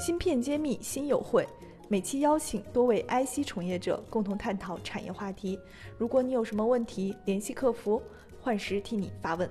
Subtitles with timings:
[0.00, 1.46] 芯片揭秘新友会，
[1.90, 5.60] 每期邀请多位 IC 从业者共同探讨产业话题。
[5.98, 8.00] 如果你有什么问题，联系客服，
[8.40, 9.46] 幻时替你发问。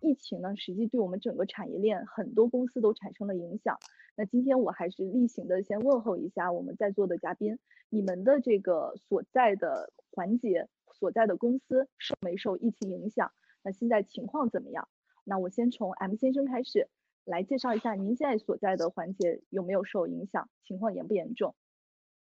[0.00, 3.76] 疫情呢，实际对我们整个产业链很多公司都产生了影响。
[4.16, 7.58] 那今天我还是例行的先问候一下我们在座的嘉宾，
[7.90, 10.66] 你们的这个所在的环节、
[10.98, 13.30] 所在的公司受没受疫情影响？
[13.62, 14.88] 那现在情况怎么样？
[15.24, 16.88] 那我先从 M 先生开始
[17.28, 21.54] 来介绍一下您现在所在的环节有没有受影响，情况严不严重？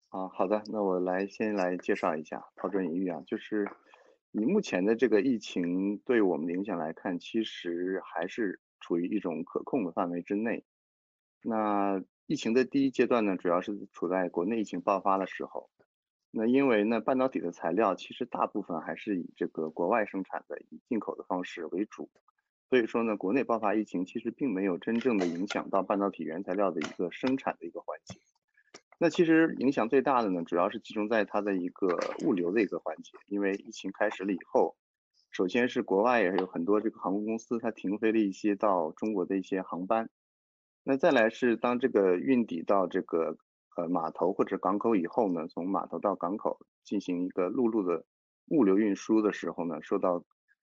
[0.08, 3.68] 啊，好的，那我来先来介绍一下，抛砖引玉啊，就是
[4.32, 10.64] 以目前的这个疫情对我们的影响来看，其实还是处于一种可控的范围之内。
[11.42, 15.68] 那疫情的第一阶段呢，主要是处在国内疫情爆发的时候。
[16.30, 22.09] 那因为呢，半导体的材料其实大部分还是以这个国外生产的，以进口的方式为主。
[22.70, 28.18] 所以说呢，国内爆发疫情其实并没有真正的影响到半导体原材料的一个生产的一个环节。
[28.98, 33.12] 那其实影响最大的呢，主要是集中在它的一个物流的一个环节。
[33.26, 34.76] 因为疫情开始了以后，
[35.30, 40.09] 首先是国外也有很多这个航空公司，它停飞了一些到中国的一些航班。
[40.85, 43.37] 那再来是当这个运抵到这个
[43.76, 48.04] 呃码头或者港口以后呢，从码头到港口进行一个陆路的
[48.48, 50.24] 物流运输的时候呢，受到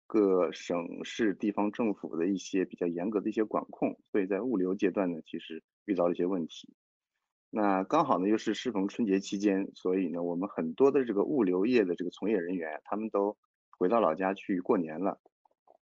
[0.07, 6.73] 各省市地方政府的一些比较严格的一些管控，所以在物流阶段呢，其实遇到了一些问题。
[7.49, 13.37] 那刚好呢又是适逢春节期间，所以呢我们很多的这个物流业的这个从业人员，他们都
[13.77, 15.19] 回到老家去过年了。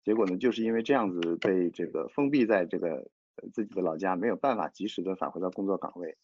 [0.05, 3.09] 结果呢就是因为这样子被这个封闭在这个
[3.53, 6.17] 自己的老家，没有办法及时的返回到工作岗位。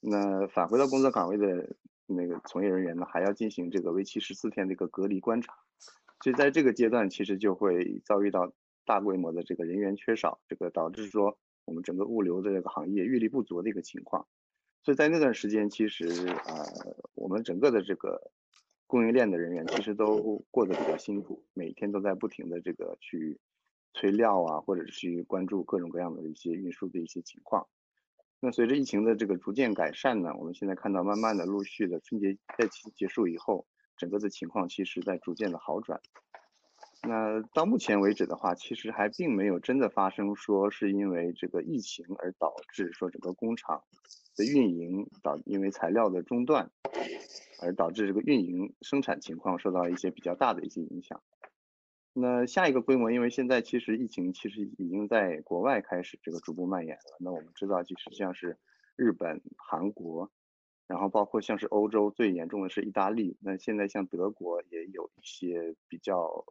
[0.00, 5.54] 那返回到工作岗位的那个从业人员呢，还要进行这个为期十四天的一个隔离观察。
[6.22, 8.52] 所以在这个阶段，其实就会遭遇到
[8.84, 14.28] 大规模的这个人员缺少，这个导致说我们整个物流的这个行业运力不足的一个情况。
[14.84, 16.62] 所以在那段时间，其实啊，
[17.14, 18.30] 我们整个的这个
[18.86, 23.40] 供应链的人员其实都过得比较辛苦，每天都在不停的这个去
[23.92, 27.66] 催料啊，或者是去关注各种各样的一些运输的一些情况。
[28.38, 33.66] 那随着疫情的这个逐渐改善呢，我们现在看到慢慢的陆续的春节假期结束以后。
[33.96, 36.00] 整个的情况其实在逐渐的好转。
[37.04, 43.82] 那到目前为止的话，其实还并没有真的发生说是因为这个疫情而导致说整个工厂
[44.36, 46.70] 的运营导因为材料的中断
[47.60, 51.20] 而导致这个运营生产情况受到一些比较大的一些影响。
[52.12, 57.16] 那下一个规模，因为现在其实疫情其实已经在国外开始这个逐步蔓延了。
[57.18, 58.58] 那我们知道，其实像是
[58.94, 60.30] 日本、韩国。
[60.92, 66.44] 然后包括像是欧洲最严重的是意大利，那现在像德国也有一些比较，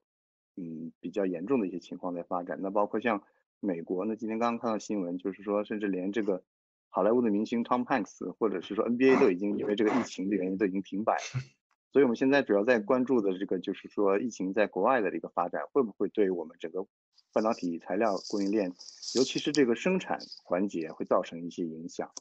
[0.55, 2.57] 嗯，比较严重的一些情况在发展。
[2.59, 3.21] 那包括像
[3.59, 6.43] 美国，那今天刚刚看到新闻，就是说甚至连这个
[6.89, 11.41] 好莱坞的明星 Tom Hanks 或者是说 NBA 都已经因为这个疫情的原因都已经停摆了。
[11.93, 16.87] 所以我们现在主要在关注的这个就是说疫情在国外的这个发展会不会对我们整个
[17.31, 18.73] 半导体材料供应链，
[19.15, 22.11] 尤其是这个生产环节会造成一些影响。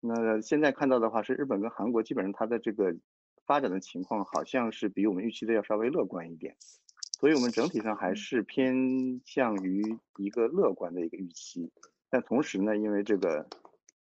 [0.00, 2.96] 那现在看到的话是日本跟韩国基本上它的这个
[3.44, 6.56] 发展的情况好像是比我们预期的要稍微乐观一点，
[7.18, 11.70] 所以我们整体上还是偏向于一个乐观的一个预期。
[12.08, 13.46] 但同时呢，因为这个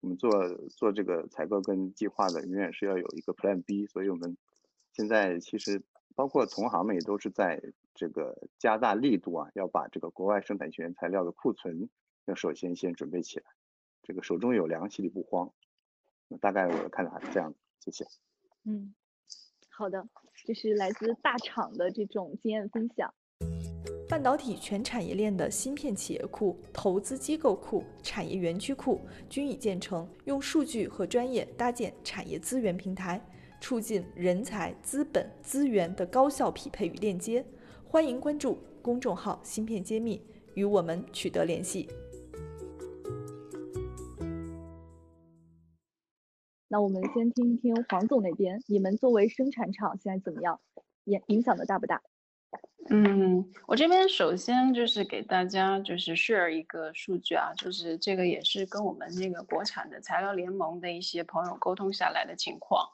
[0.01, 0.31] 我们做
[0.69, 4.35] 做这个采购跟计划的永远是要有一个 Plan B，所以我们
[4.91, 5.81] 现在其实
[6.15, 7.61] 包括同行们也都是在
[7.93, 11.89] 这个加大力度啊，要把这个国外生产原材料的库存
[12.25, 13.45] 要首先先准备起来，
[14.01, 15.51] 这个手中有粮，心里不慌。
[16.41, 18.05] 大概我的看法是这样的，谢谢。
[18.65, 18.93] 嗯，
[19.69, 20.07] 好的，
[20.45, 23.13] 这是来自大厂的这种经验分享。
[24.07, 33.19] 半导体全产业链的芯片企业库、投资机构库、产业园区库均已建成，用数据和专业搭建产业资源平台，
[33.59, 37.43] 促进人才、资本、资源的高效匹配与链接。
[37.87, 40.21] 欢迎关注公众号“芯片揭秘”，
[40.53, 41.89] 与我们取得联系。
[46.75, 50.59] 那我们先听一听黄总那边，你们作为生产厂现在怎么样？
[51.05, 52.01] 影影响的大不大？
[52.89, 62.89] 嗯，我这边首先就是给大家就是 share 一个数据啊，就是这个也是跟我们那个国产的材料联盟的一些朋友沟通下来的情况。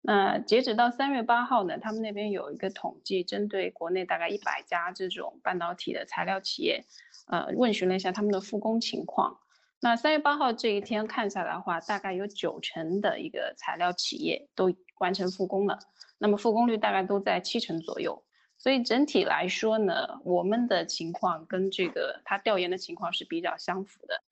[0.00, 6.84] 那截止到三月八号呢，他们那边有一个统计，针对国内大概一百家这种半导体的材料企业，
[7.28, 9.38] 呃，问询了一下他们的复工情况。
[9.82, 15.78] 那三月八号这一天看下来的话，大概有九成的一个材料企业都完成复工了，
[16.18, 18.22] 那么复工率大概都在七成左右。
[18.58, 24.22] 所以整体来说呢，我们的情况跟这个他调研的情况是比较相符的。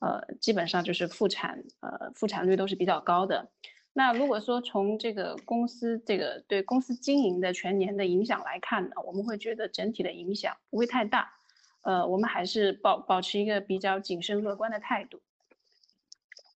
[0.00, 3.50] 呃，基本上就是复产，呃，复产率都是比较高的。
[3.92, 11.30] 那如果说从这个公司这个对公司经营的全年的影响来看呢，我们会觉得整体的影响不会太大。
[11.84, 15.20] 呃，我们还是保保持一个比较谨慎乐观的态度。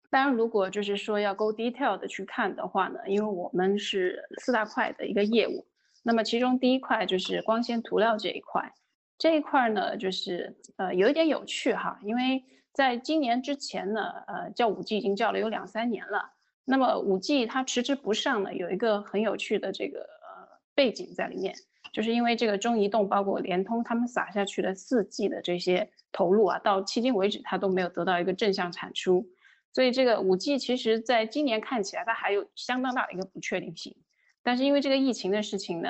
[0.09, 5.65] 当然，如果就是说要 go detail 的去看的话呢，因为我们是四大块的一个业务，
[6.03, 8.71] 那么其中第一块就是光纤涂料这一块，
[9.17, 12.41] 这一块呢就是呃有一点有趣哈，因为
[12.71, 16.31] 在今年之前呢，呃叫五 G 已经叫了有两三年了，
[16.63, 21.55] 那么五 G 它迟迟不上呢，有一个很有趣的这个呃背景在里面，
[21.95, 29.25] 就是因为这个中移动包括联通他们撒下去的四 G 的这些投入啊，到迄今为止它都没有得到一个正向产出。
[29.71, 33.95] 所以这个五 G 其实在今年看起来它还有相当大的一个不确定性，
[34.43, 35.89] 但是因为这个疫情的事情呢，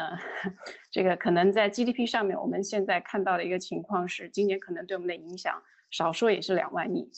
[0.92, 5.60] 这个可能在 GDP 上面，我们现在看到的一个情况是，今年可能对我们的影响
[5.90, 7.12] 少说也是两万亿，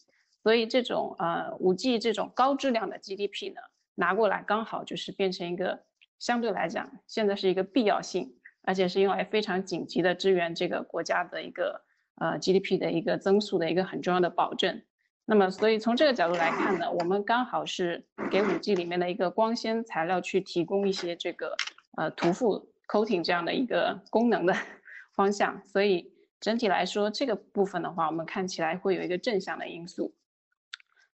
[0.43, 3.59] 所以这种呃五 G 这种高质量的 GDP 呢
[3.95, 5.83] 拿过来刚好就是变成一个
[6.19, 8.33] 相对来讲现在是一个必要性，
[8.67, 11.85] 而且是用来非常紧急的支援这个国家的一个
[12.15, 14.81] 呃 GDP 的一个增速的一个很重要的保证。
[15.23, 21.55] 那么，所以从这个角度来看呢，我们刚好是给五 G 里面的一个光纤材料去提供一些这个
[21.95, 24.53] 呃涂覆 coating 这样的一个功能的
[25.15, 26.11] 方向，所以
[26.41, 30.13] 整体来说这个部分的话，我们看起来会有一个正向的因素。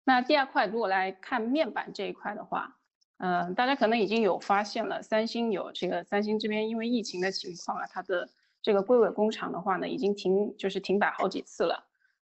[0.04, 2.78] 那第二块，如果来看面板这一块的话，
[3.18, 8.28] 嗯，大家可能已经有发现了，三星有这个三星这边因为疫情的情况啊，它的
[8.62, 11.86] 这个硅尾工厂的话呢，已经停就是停摆好几次了。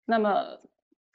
[0.05, 0.57] 那么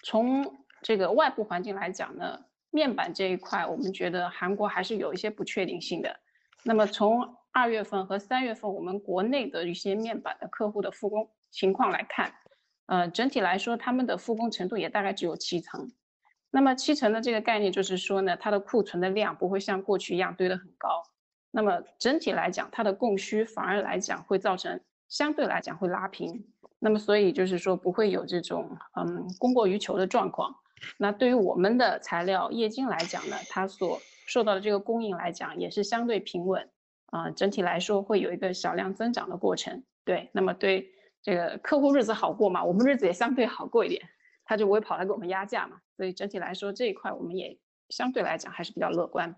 [0.05, 6.21] 从这个外部环境来讲呢，面板这一块，我们觉得韩国还是有一些不确定性的。
[6.63, 12.33] 那么从二月份和三月份我们国内的一些面板的客户的复工情况来看，
[12.87, 15.91] 呃，整体来说他们的复工程度也大概只有七成。
[16.55, 21.03] 那么七成的这个概念就是说呢，它的库存的量不会像过去一样堆得很高。
[21.51, 26.47] 那么整体来讲，它的供需反而来讲会造成相对来讲会拉平。
[26.79, 30.55] 那么，所以就是说不会有这种嗯供过于求的状况。
[30.97, 33.99] 那对于我们的材料液晶来讲呢，它所
[34.29, 36.71] 受到的这个供应来讲也是相对平稳
[37.07, 37.31] 啊。
[37.31, 39.83] 整体来说会有一个小量增长的过程。
[40.05, 40.89] 对，那么对
[41.21, 44.01] 这个客户日子好过嘛，我们日子也相对好过一点，
[44.45, 45.79] 他就不会跑来给我们压价嘛。
[45.97, 47.59] 所以整体来说这一块我们也
[47.89, 49.35] 相对来讲还是比较乐观。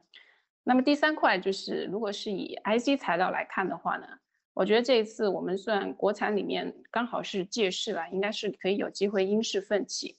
[0.65, 4.07] 那么第三块就是如果是以 IC 材料来看的话呢？
[4.55, 10.17] 我觉得这一次我们算国产里面刚好是借势了，应该是可以有机会因势奋起。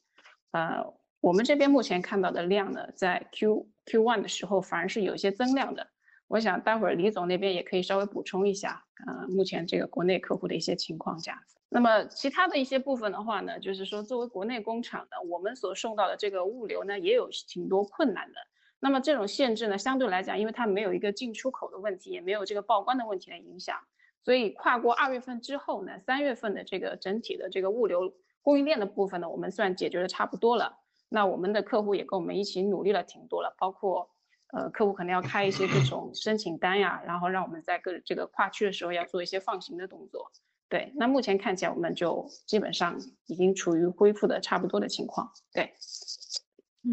[0.52, 5.88] 呃，我们这边目前看到的量呢，在 Q Q one 的时候反而是有一些增量的。
[6.28, 11.58] 我想待会儿李总那边也可以稍微补充一下，呃，目前这个国内客户的一些情况这样子。
[11.70, 18.36] 那么其他的一些部分的话呢，就是说作为国内工厂的，我们所受到的这个物流呢，也有挺多困难的。
[18.80, 23.76] 那么这种限制呢，相对来讲，因为它没有一个进出口的问题，也没有这个报关的问题的影响。
[24.24, 30.78] 所以跨过二月份之后呢，三月份的这个整体的这个物流供应链的部分呢，我们算解决的差不多了。
[31.10, 34.10] 那我们的客户也跟我们一起努力了挺多了，包括
[34.54, 40.32] 呃客户可能要开一些这种申请单呀，然后让我们在各这个跨区的时候要做一些放行的动作。
[40.70, 45.32] 对，那目前看起来我们就基本上已经处于恢复的差不多的情况。
[45.54, 45.74] 对，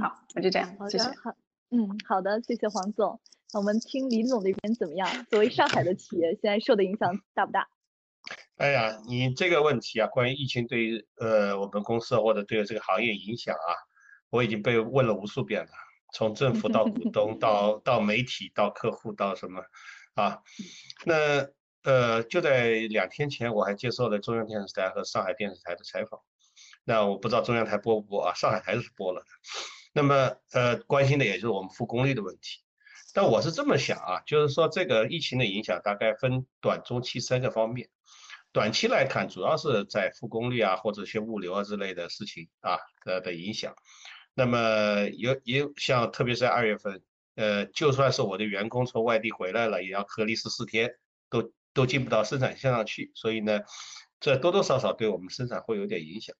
[0.01, 1.05] 好，那就这样，谢谢。
[1.05, 1.35] 好，
[1.71, 3.21] 嗯，好的，谢谢黄总。
[3.53, 5.09] 我们听李总那边怎么样？
[5.27, 7.69] 作为上海的企业，现在受的影响大不大？
[8.57, 13.75] 哎呀，你这个问题啊，关于疫情对于呃我们公司或者对这个行业影响啊，
[14.31, 15.71] 我已经被问了无数遍了。
[16.15, 19.63] 从政府到股东， 到到媒体，到客户，到什么
[20.15, 20.39] 啊？
[21.05, 21.49] 那
[21.83, 26.21] 呃就在两天前，我还接受了中央电视台和上海电视台的采访。
[26.85, 28.35] 那我不知道中央台播不播啊？
[28.35, 29.27] 上海台是播了的。
[29.93, 32.63] 那么呃关心的也就是我们复工率的问题。
[33.13, 37.89] 但我是这么想啊，就是说这个疫情的影响大概分短、中期三个方面。
[38.53, 43.75] 短期来看，主要是在复工率啊，或者一些物流啊之类的事情啊的的影响。
[44.35, 47.03] 那么有也像特别是在二月份，
[47.37, 50.97] 呃，就算是我的员工从外地回来了，也要隔离十四天，
[51.31, 53.13] 都都进不到生产线上去。
[53.15, 53.61] 所以呢，
[54.21, 56.35] 这多多少少对我们生产会有点影响。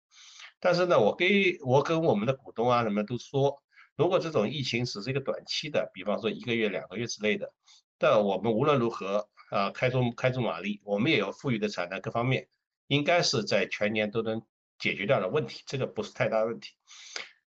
[0.61, 3.63] 但是呢，我给我跟我们的股东啊什么都说。
[3.97, 7.53] 如果这种疫情只是一个短期的，比方说一个月、两个月之类的，
[7.97, 12.49] 但我们无论如何啊，开足开足马力，我们也有富裕的产能，各方面
[12.89, 14.43] 应该是在全年都能
[14.81, 16.73] 解决掉的问题，这个不是太大问题。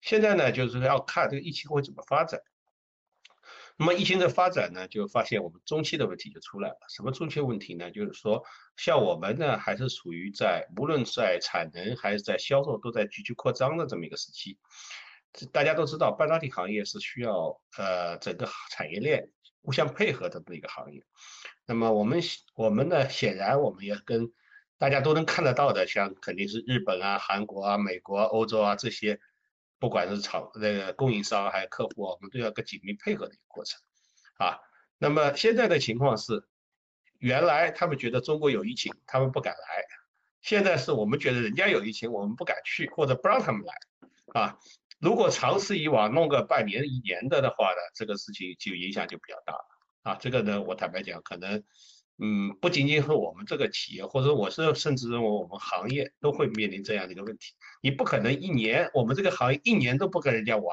[0.03, 2.43] 现在呢，就是说要看这个疫情会怎么发展。
[3.79, 6.77] 那么疫情的发展呢，就发现我们中期的问题就出来了。
[6.95, 7.91] 什么中期问题呢？
[7.91, 8.45] 就是说，
[8.77, 14.59] 像我们呢，还是处于在无论在产能还是在销售都在急剧扩张的这么一个时期。
[15.53, 19.31] 大家都知道，半导体行业是需要呃整个产业链
[19.63, 21.03] 互相配合的这么一个行业。
[21.65, 22.21] 那么我们
[22.55, 24.31] 我们呢，显然我们也跟
[24.77, 29.19] 大家都能看得到的，像肯定是日本啊、韩国啊、美国、欧洲啊这些，
[29.83, 33.81] 不管是厂那个供应商还是客户，我们都要个紧密配合的一个过程
[34.39, 34.61] 啊。
[34.97, 36.47] 那么现在的情况是，
[37.19, 39.83] 原来他们觉得中国有疫情，他们不敢来；
[40.41, 44.57] 现在是我们觉得人家有疫情，我们不敢去或者不让他们来啊。
[45.01, 49.67] 如果长此以往，弄个半年一年的的话呢，这个事情就影响就比较大了
[50.03, 50.15] 啊。
[50.15, 51.65] 这个呢，我坦白讲，可能。
[52.25, 57.53] 嗯，不仅仅是我们这个企业，或者我是甚至认为我们行业都会面临这样的一个问题。
[57.83, 60.65] 你不可能一年，我们这个行业一年都不跟人家玩，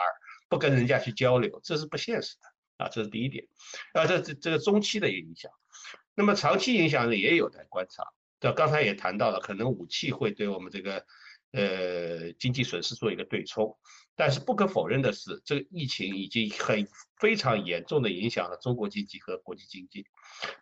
[0.47, 2.89] 不跟人家去交流，这是不现实的啊。
[2.89, 3.47] 这是第一点。
[3.93, 5.51] 啊，这这这个中期的影响，
[6.13, 8.03] 那么长期影响呢也有待观察。
[8.39, 11.03] 这刚才也谈到了，可能武器会对我们这个
[11.51, 13.77] 呃经济损失做一个对冲。
[14.15, 16.85] 但是不可否认的是，这个疫情已经很
[17.21, 20.05] 非常严重的影响了中国经济和国际经济。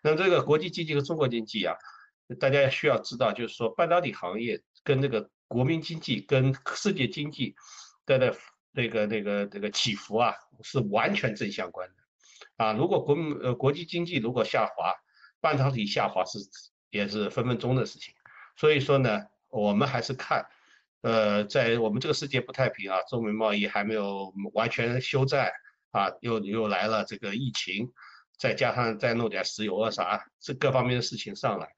[0.03, 1.75] 那这个国际经济和中国经济啊，
[2.39, 7.55] 大家需要知道，就是说半导体行业跟这个国民经济、跟世界经济
[8.05, 8.37] 的的
[8.73, 11.95] 那个那个那个起伏啊，是完全正相关的。
[12.63, 14.93] 啊，如果国呃国际经济如果下滑，
[15.41, 16.37] 半导体下滑是
[16.91, 18.13] 也是分分钟的事情。
[18.55, 20.45] 所以说呢，我们还是看。
[21.01, 25.51] 呃，在我们这个世界不太平啊，中美贸易还没有完全休战
[25.91, 27.91] 啊，又又来了这个疫情，
[28.37, 31.69] 再加上再弄点石油啊啥，这各方面的事情上来，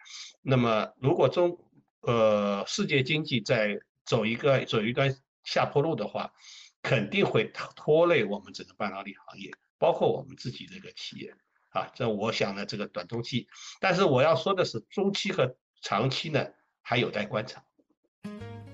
[0.41, 1.57] 那么如果中
[2.01, 6.31] 呃世界经济在走一个走一段下坡路的话，
[6.81, 11.35] 肯定会拖累我们整个半导体行业，包括我们自己这个企业
[11.71, 11.91] 啊。
[11.93, 13.47] 这我想呢，这个短中期，
[13.81, 16.47] 但是我要说的是，中期和长期呢
[16.81, 17.63] 还有待观察。